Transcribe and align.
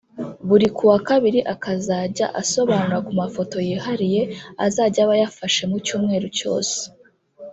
buri 0.47 0.67
kuwa 0.75 0.97
kabiri 1.07 1.39
akazajya 1.53 2.27
asobanura 2.41 2.97
ku 3.05 3.11
mafoto 3.21 3.55
yihariye 3.67 4.21
azajya 4.65 5.01
aba 5.05 5.15
yafashe 5.21 5.63
mu 5.71 5.77
cyumweru 5.85 6.27
cyose 6.37 6.77